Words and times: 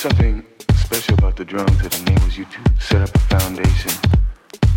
something 0.00 0.42
special 0.76 1.12
about 1.18 1.36
the 1.36 1.44
drums 1.44 1.76
that 1.82 2.00
enables 2.00 2.38
you 2.38 2.46
to 2.46 2.82
set 2.82 3.02
up 3.02 3.14
a 3.14 3.18
foundation, 3.18 3.92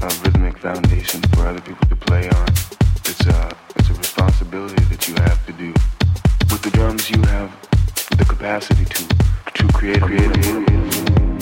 a 0.02 0.08
rhythmic 0.22 0.58
foundation 0.58 1.22
for 1.32 1.48
other 1.48 1.62
people 1.62 1.88
to 1.88 1.96
play 1.96 2.30
on. 2.30 2.48
It's 3.06 3.26
a, 3.28 3.56
it's 3.78 3.90
a 3.90 3.94
responsibility 3.94 4.84
that 4.84 5.08
you 5.08 5.16
have 5.16 5.46
to 5.46 5.54
do. 5.54 5.70
With 6.52 6.62
the 6.64 6.72
drums, 6.72 7.10
you 7.10 7.22
have 7.22 7.56
the 8.18 8.26
capacity 8.26 8.84
to, 8.84 9.08
to 9.54 9.68
create, 9.72 10.02
create, 10.02 10.30
create. 10.34 10.68
create. 10.68 11.33